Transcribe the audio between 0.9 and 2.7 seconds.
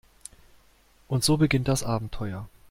Und so beginnt das Abenteuer.